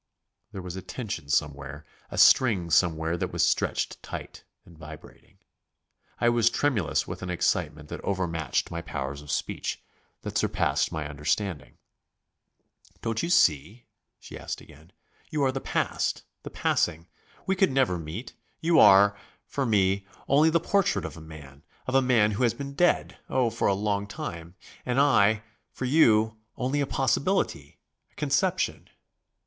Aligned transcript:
There 0.51 0.63
was 0.63 0.75
a 0.75 0.81
tension 0.81 1.29
somewhere, 1.29 1.85
a 2.09 2.17
string 2.17 2.71
somewhere 2.71 3.17
that 3.17 3.31
was 3.31 3.45
stretched 3.47 4.01
tight 4.01 4.43
and 4.65 4.75
vibrating. 4.75 5.37
I 6.19 6.27
was 6.27 6.49
tremulous 6.49 7.05
with 7.07 7.21
an 7.21 7.29
excitement 7.29 7.89
that 7.89 8.01
overmastered 8.01 8.71
my 8.71 8.81
powers 8.81 9.21
of 9.21 9.29
speech, 9.29 9.83
that 10.23 10.39
surpassed 10.39 10.91
my 10.91 11.07
understanding. 11.07 11.77
"Don't 13.03 13.21
you 13.21 13.29
see..." 13.29 13.85
she 14.19 14.39
asked 14.39 14.59
again, 14.59 14.91
"you 15.29 15.43
are 15.43 15.51
the 15.51 15.61
past 15.61 16.23
the 16.41 16.49
passing. 16.49 17.05
We 17.45 17.55
could 17.55 17.69
never 17.71 17.99
meet. 17.99 18.33
You 18.59 18.79
are... 18.79 19.15
for 19.45 19.67
me... 19.67 20.07
only 20.27 20.49
the 20.49 20.59
portrait 20.59 21.05
of 21.05 21.15
a 21.15 21.21
man 21.21 21.61
of 21.85 21.93
a 21.93 22.01
man 22.01 22.31
who 22.31 22.41
has 22.41 22.55
been 22.55 22.73
dead 22.73 23.19
oh, 23.29 23.51
a 23.69 23.73
long 23.73 24.07
time; 24.07 24.55
and 24.83 24.99
I, 24.99 25.43
for 25.71 25.85
you, 25.85 26.39
only 26.57 26.81
a 26.81 26.87
possibility... 26.87 27.77
a 28.11 28.15
conception.... 28.15 28.89